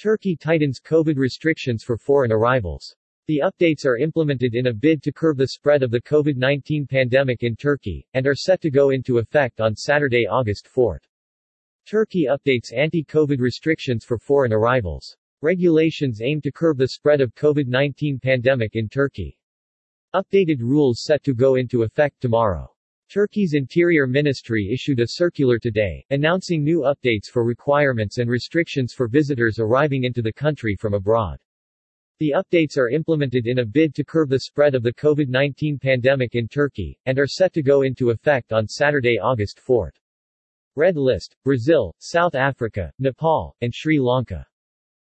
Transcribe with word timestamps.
Turkey 0.00 0.34
tightens 0.34 0.80
COVID 0.80 1.18
restrictions 1.18 1.84
for 1.84 1.98
foreign 1.98 2.32
arrivals. 2.32 2.96
The 3.26 3.42
updates 3.44 3.84
are 3.84 3.98
implemented 3.98 4.54
in 4.54 4.68
a 4.68 4.72
bid 4.72 5.02
to 5.02 5.12
curb 5.12 5.36
the 5.36 5.48
spread 5.48 5.82
of 5.82 5.90
the 5.90 6.00
COVID-19 6.00 6.88
pandemic 6.88 7.42
in 7.42 7.54
Turkey, 7.54 8.06
and 8.14 8.26
are 8.26 8.34
set 8.34 8.62
to 8.62 8.70
go 8.70 8.92
into 8.92 9.18
effect 9.18 9.60
on 9.60 9.76
Saturday, 9.76 10.26
August 10.26 10.66
4. 10.68 11.02
Turkey 11.86 12.28
updates 12.30 12.72
anti-COVID 12.74 13.40
restrictions 13.40 14.02
for 14.02 14.16
foreign 14.16 14.54
arrivals. 14.54 15.18
Regulations 15.42 16.22
aim 16.22 16.40
to 16.40 16.50
curb 16.50 16.78
the 16.78 16.88
spread 16.88 17.20
of 17.20 17.34
COVID-19 17.34 18.22
pandemic 18.22 18.76
in 18.76 18.88
Turkey. 18.88 19.36
Updated 20.14 20.60
rules 20.60 21.02
set 21.04 21.22
to 21.24 21.34
go 21.34 21.56
into 21.56 21.82
effect 21.82 22.22
tomorrow. 22.22 22.69
Turkey's 23.10 23.54
Interior 23.54 24.06
Ministry 24.06 24.70
issued 24.72 25.00
a 25.00 25.08
circular 25.08 25.58
today, 25.58 26.06
announcing 26.10 26.62
new 26.62 26.82
updates 26.82 27.26
for 27.26 27.44
requirements 27.44 28.18
and 28.18 28.30
restrictions 28.30 28.92
for 28.92 29.08
visitors 29.08 29.58
arriving 29.58 30.04
into 30.04 30.22
the 30.22 30.32
country 30.32 30.76
from 30.76 30.94
abroad. 30.94 31.36
The 32.20 32.32
updates 32.36 32.78
are 32.78 32.88
implemented 32.88 33.48
in 33.48 33.58
a 33.58 33.66
bid 33.66 33.96
to 33.96 34.04
curb 34.04 34.28
the 34.28 34.38
spread 34.38 34.76
of 34.76 34.84
the 34.84 34.92
COVID-19 34.92 35.80
pandemic 35.80 36.36
in 36.36 36.46
Turkey, 36.46 36.96
and 37.06 37.18
are 37.18 37.26
set 37.26 37.52
to 37.54 37.64
go 37.64 37.82
into 37.82 38.10
effect 38.10 38.52
on 38.52 38.68
Saturday, 38.68 39.18
August 39.18 39.58
4. 39.58 39.92
Red 40.76 40.96
List, 40.96 41.34
Brazil, 41.42 41.92
South 41.98 42.36
Africa, 42.36 42.92
Nepal, 43.00 43.56
and 43.60 43.74
Sri 43.74 43.98
Lanka. 43.98 44.46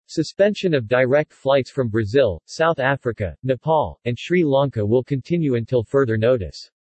Suspension 0.07 0.75
of 0.75 0.89
direct 0.89 1.33
flights 1.33 1.71
from 1.71 1.91
Brazil, 1.91 2.43
South 2.47 2.81
Africa, 2.81 3.37
Nepal, 3.45 4.01
and 4.05 4.19
Sri 4.19 4.43
Lanka 4.43 4.85
will 4.85 5.05
continue 5.05 5.55
until 5.55 5.85
further 5.85 6.17
notice. 6.17 6.73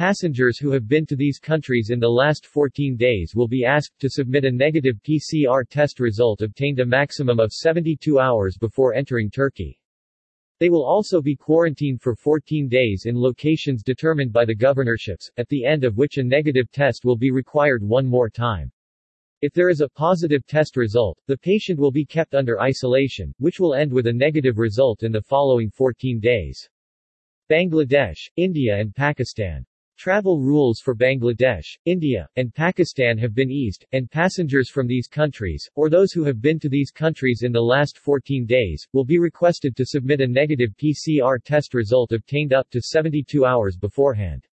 Passengers 0.00 0.58
who 0.58 0.70
have 0.70 0.88
been 0.88 1.04
to 1.04 1.14
these 1.14 1.38
countries 1.38 1.90
in 1.90 2.00
the 2.00 2.08
last 2.08 2.46
14 2.46 2.96
days 2.96 3.34
will 3.36 3.46
be 3.46 3.66
asked 3.66 4.00
to 4.00 4.08
submit 4.08 4.46
a 4.46 4.50
negative 4.50 4.96
PCR 5.06 5.62
test 5.68 6.00
result 6.00 6.40
obtained 6.40 6.80
a 6.80 6.86
maximum 6.86 7.38
of 7.38 7.52
72 7.52 8.18
hours 8.18 8.56
before 8.56 8.94
entering 8.94 9.30
Turkey. 9.30 9.78
They 10.58 10.70
will 10.70 10.86
also 10.86 11.20
be 11.20 11.36
quarantined 11.36 12.00
for 12.00 12.14
14 12.14 12.66
days 12.66 13.02
in 13.04 13.14
locations 13.14 13.82
determined 13.82 14.32
by 14.32 14.46
the 14.46 14.54
governorships, 14.54 15.30
at 15.36 15.50
the 15.50 15.66
end 15.66 15.84
of 15.84 15.98
which 15.98 16.16
a 16.16 16.24
negative 16.24 16.70
test 16.70 17.04
will 17.04 17.18
be 17.18 17.30
required 17.30 17.82
one 17.82 18.06
more 18.06 18.30
time. 18.30 18.72
If 19.42 19.52
there 19.52 19.68
is 19.68 19.82
a 19.82 19.88
positive 19.90 20.46
test 20.46 20.78
result, 20.78 21.18
the 21.26 21.36
patient 21.36 21.78
will 21.78 21.92
be 21.92 22.06
kept 22.06 22.34
under 22.34 22.58
isolation, 22.58 23.34
which 23.36 23.60
will 23.60 23.74
end 23.74 23.92
with 23.92 24.06
a 24.06 24.12
negative 24.14 24.56
result 24.56 25.02
in 25.02 25.12
the 25.12 25.20
following 25.20 25.68
14 25.68 26.20
days. 26.20 26.70
Bangladesh, 27.50 28.30
India 28.36 28.78
and 28.78 28.94
Pakistan 28.94 29.66
Travel 30.00 30.40
rules 30.40 30.80
for 30.80 30.96
Bangladesh, 30.96 31.76
India, 31.84 32.26
and 32.36 32.54
Pakistan 32.54 33.18
have 33.18 33.34
been 33.34 33.50
eased, 33.50 33.84
and 33.92 34.10
passengers 34.10 34.70
from 34.70 34.86
these 34.86 35.06
countries, 35.06 35.68
or 35.74 35.90
those 35.90 36.10
who 36.10 36.24
have 36.24 36.40
been 36.40 36.58
to 36.60 36.70
these 36.70 36.90
countries 36.90 37.42
in 37.42 37.52
the 37.52 37.60
last 37.60 37.98
14 37.98 38.46
days, 38.46 38.88
will 38.94 39.04
be 39.04 39.18
requested 39.18 39.76
to 39.76 39.84
submit 39.84 40.22
a 40.22 40.26
negative 40.26 40.70
PCR 40.82 41.36
test 41.44 41.74
result 41.74 42.12
obtained 42.12 42.54
up 42.54 42.66
to 42.70 42.80
72 42.80 43.44
hours 43.44 43.76
beforehand. 43.76 44.46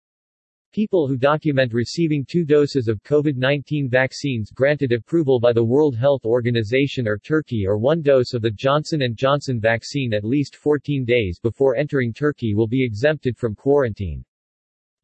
People 0.74 1.08
who 1.08 1.16
document 1.16 1.74
receiving 1.74 2.26
two 2.26 2.44
doses 2.44 2.90
of 2.90 3.02
COVID-19 3.04 3.90
vaccines 3.90 4.52
granted 4.52 4.92
approval 4.92 5.40
by 5.40 5.54
the 5.54 5.64
World 5.64 5.96
Health 5.96 6.26
Organization 6.26 7.08
or 7.08 7.18
Turkey 7.18 7.66
or 7.66 7.78
one 7.78 8.02
dose 8.02 8.34
of 8.34 8.42
the 8.42 8.52
Johnson 8.52 9.02
& 9.14 9.16
Johnson 9.16 9.62
vaccine 9.62 10.14
at 10.14 10.26
least 10.26 10.58
14 10.58 11.06
days 11.06 11.40
before 11.42 11.78
entering 11.78 12.12
Turkey 12.12 12.54
will 12.54 12.68
be 12.68 12.84
exempted 12.84 13.38
from 13.38 13.56
quarantine. 13.56 14.26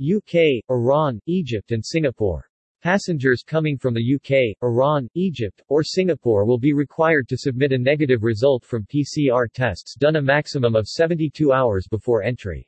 UK, 0.04 0.62
Iran, 0.70 1.20
Egypt 1.28 1.72
and 1.72 1.86
Singapore. 1.86 2.50
Passengers 2.82 3.44
coming 3.44 3.78
from 3.78 3.94
the 3.94 4.16
UK, 4.16 4.58
Iran, 4.62 5.08
Egypt, 5.14 5.62
or 5.70 5.84
Singapore 5.84 6.46
will 6.46 6.58
be 6.58 6.74
required 6.74 7.30
to 7.30 7.38
submit 7.38 7.72
a 7.72 7.78
negative 7.78 8.24
result 8.24 8.66
from 8.66 8.86
PCR 8.94 9.48
tests 9.54 9.96
done 9.96 10.18
a 10.18 10.22
maximum 10.22 10.76
of 10.76 10.88
72 10.88 11.54
hours 11.54 11.88
before 11.90 12.24
entry. 12.24 12.68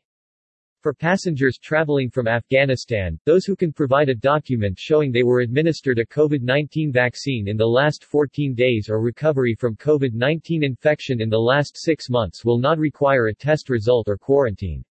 For 0.86 0.94
passengers 0.94 1.58
traveling 1.58 2.10
from 2.10 2.28
Afghanistan, 2.28 3.20
those 3.26 3.44
who 3.44 3.56
can 3.56 3.74
provide 3.74 4.08
a 4.08 4.16
document 4.16 4.80
showing 4.80 5.12
they 5.12 5.24
were 5.24 5.42
administered 5.42 6.00
a 6.00 6.06
COVID-19 6.06 6.94
vaccine 6.94 7.48
in 7.48 7.58
the 7.58 7.66
last 7.66 8.06
14 8.06 8.54
days 8.54 8.88
or 8.88 9.02
recovery 9.02 9.56
from 9.56 9.76
COVID-19 9.76 10.64
infection 10.64 11.20
in 11.20 11.30
the 11.30 11.38
last 11.38 11.76
six 11.76 12.10
months 12.10 12.46
will 12.46 12.60
not 12.60 12.78
require 12.78 13.28
a 13.28 13.36
test 13.36 13.70
result 13.70 14.08
or 14.08 14.16
quarantine. 14.16 14.86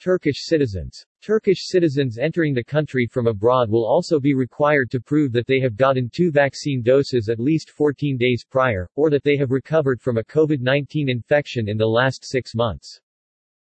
Turkish 0.00 0.46
citizens. 0.46 1.04
Turkish 1.22 1.66
citizens 1.66 2.16
entering 2.16 2.54
the 2.54 2.64
country 2.64 3.06
from 3.06 3.26
abroad 3.26 3.68
will 3.68 3.84
also 3.84 4.18
be 4.18 4.32
required 4.32 4.90
to 4.90 4.98
prove 4.98 5.32
that 5.32 5.46
they 5.46 5.60
have 5.60 5.76
gotten 5.76 6.08
two 6.08 6.30
vaccine 6.30 6.80
doses 6.82 7.28
at 7.28 7.38
least 7.38 7.68
14 7.68 8.16
days 8.16 8.42
prior, 8.48 8.88
or 8.96 9.10
that 9.10 9.22
they 9.22 9.36
have 9.36 9.50
recovered 9.50 10.00
from 10.00 10.16
a 10.16 10.24
COVID-19 10.24 11.10
infection 11.10 11.68
in 11.68 11.76
the 11.76 11.86
last 11.86 12.24
six 12.24 12.54
months. 12.54 13.02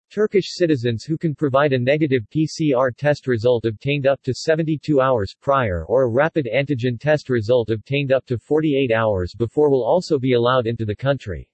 Turkish 0.09 0.55
citizens 0.55 1.03
who 1.03 1.17
can 1.17 1.35
provide 1.35 1.73
a 1.73 1.77
negative 1.77 2.23
PCR 2.33 2.95
test 2.95 3.27
result 3.27 3.65
obtained 3.65 4.07
up 4.07 4.21
to 4.21 4.33
72 4.33 5.01
hours 5.01 5.35
prior 5.41 5.83
or 5.87 6.03
a 6.03 6.09
rapid 6.09 6.47
antigen 6.55 6.97
test 6.97 7.29
result 7.29 7.69
obtained 7.69 8.13
up 8.13 8.25
to 8.27 8.37
48 8.37 8.93
hours 8.93 9.35
before 9.35 9.69
will 9.69 9.83
also 9.83 10.17
be 10.17 10.35
allowed 10.35 10.67
into 10.67 10.85
the 10.85 10.95
country. 10.95 11.50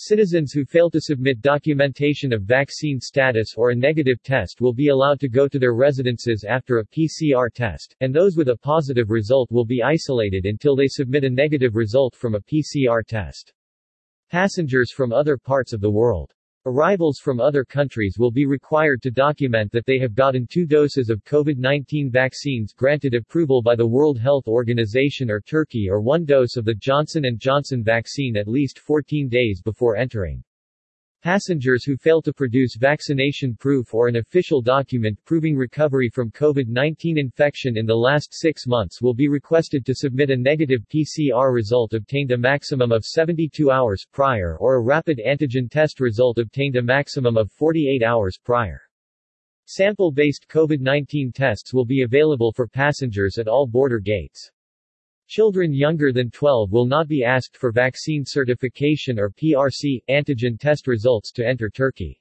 Citizens 0.00 0.52
who 0.52 0.64
fail 0.64 0.88
to 0.90 1.00
submit 1.00 1.40
documentation 1.40 2.32
of 2.32 2.44
vaccine 2.44 3.00
status 3.00 3.54
or 3.56 3.70
a 3.70 3.74
negative 3.74 4.22
test 4.22 4.60
will 4.60 4.72
be 4.72 4.90
allowed 4.90 5.18
to 5.18 5.28
go 5.28 5.48
to 5.48 5.58
their 5.58 5.74
residences 5.74 6.44
after 6.44 6.78
a 6.78 6.86
PCR 6.86 7.52
test, 7.52 7.96
and 8.00 8.14
those 8.14 8.36
with 8.36 8.50
a 8.50 8.56
positive 8.56 9.10
result 9.10 9.50
will 9.50 9.64
be 9.64 9.82
isolated 9.82 10.46
until 10.46 10.76
they 10.76 10.86
submit 10.86 11.24
a 11.24 11.28
negative 11.28 11.74
result 11.74 12.14
from 12.14 12.36
a 12.36 12.40
PCR 12.40 13.04
test. 13.04 13.52
Passengers 14.30 14.92
from 14.92 15.12
other 15.12 15.36
parts 15.36 15.72
of 15.72 15.80
the 15.80 15.90
world 15.90 16.32
Arrivals 16.68 17.18
from 17.18 17.40
other 17.40 17.64
countries 17.64 18.18
will 18.18 18.30
be 18.30 18.44
required 18.44 19.00
to 19.00 19.10
document 19.10 19.72
that 19.72 19.86
they 19.86 19.98
have 19.98 20.14
gotten 20.14 20.46
two 20.46 20.66
doses 20.66 21.08
of 21.08 21.24
COVID-19 21.24 22.12
vaccines 22.12 22.74
granted 22.74 23.14
approval 23.14 23.62
by 23.62 23.74
the 23.74 23.86
World 23.86 24.18
Health 24.18 24.46
Organization 24.46 25.30
or 25.30 25.40
Turkey 25.40 25.88
or 25.88 26.02
one 26.02 26.26
dose 26.26 26.56
of 26.58 26.66
the 26.66 26.74
Johnson 26.74 27.24
& 27.36 27.38
Johnson 27.38 27.82
vaccine 27.82 28.36
at 28.36 28.46
least 28.46 28.80
14 28.80 29.30
days 29.30 29.62
before 29.62 29.96
entering. 29.96 30.44
Passengers 31.24 31.84
who 31.84 31.96
fail 31.96 32.22
to 32.22 32.32
produce 32.32 32.76
vaccination 32.76 33.56
proof 33.56 33.92
or 33.92 34.06
an 34.06 34.16
official 34.16 34.62
document 34.62 35.18
proving 35.24 35.56
recovery 35.56 36.08
from 36.08 36.30
COVID-19 36.30 37.18
infection 37.18 37.76
in 37.76 37.86
the 37.86 37.96
last 37.96 38.32
six 38.32 38.68
months 38.68 39.02
will 39.02 39.14
be 39.14 39.26
requested 39.26 39.84
to 39.84 39.96
submit 39.96 40.30
a 40.30 40.36
negative 40.36 40.86
PCR 40.88 41.52
result 41.52 41.92
obtained 41.92 42.30
a 42.30 42.38
maximum 42.38 42.92
of 42.92 43.04
72 43.04 43.68
hours 43.68 44.06
prior 44.12 44.56
or 44.60 44.76
a 44.76 44.80
rapid 44.80 45.20
antigen 45.26 45.68
test 45.68 45.98
result 45.98 46.38
obtained 46.38 46.76
a 46.76 46.82
maximum 46.82 47.36
of 47.36 47.50
48 47.50 48.04
hours 48.04 48.38
prior. 48.38 48.80
Sample-based 49.66 50.46
COVID-19 50.48 51.34
tests 51.34 51.74
will 51.74 51.84
be 51.84 52.02
available 52.02 52.52
for 52.52 52.68
passengers 52.68 53.38
at 53.38 53.48
all 53.48 53.66
border 53.66 53.98
gates. 53.98 54.52
Children 55.28 55.74
younger 55.74 56.10
than 56.10 56.30
12 56.30 56.72
will 56.72 56.86
not 56.86 57.06
be 57.06 57.22
asked 57.22 57.54
for 57.54 57.70
vaccine 57.70 58.24
certification 58.24 59.18
or 59.18 59.28
PRC, 59.28 60.02
antigen 60.08 60.58
test 60.58 60.86
results 60.86 61.30
to 61.32 61.46
enter 61.46 61.68
Turkey. 61.68 62.18